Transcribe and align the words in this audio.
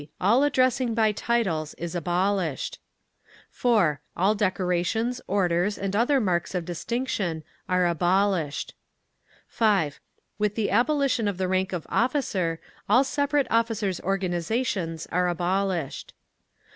All 0.19 0.41
addressing 0.43 0.95
by 0.95 1.11
titles 1.11 1.75
is 1.75 1.93
abolished. 1.93 2.79
4. 3.51 4.01
All 4.17 4.33
decorations, 4.33 5.21
orders, 5.27 5.77
and 5.77 5.95
other 5.95 6.19
marks 6.19 6.55
of 6.55 6.65
distinction 6.65 7.43
are 7.69 7.85
abolished. 7.85 8.73
5. 9.47 9.99
With 10.39 10.55
the 10.55 10.71
abolition 10.71 11.27
of 11.27 11.37
the 11.37 11.47
rank 11.47 11.71
of 11.71 11.85
officer, 11.87 12.59
all 12.89 13.03
separate 13.03 13.45
officers' 13.51 13.99
organisations 14.01 15.05
are 15.11 15.27
abolished. 15.29 16.15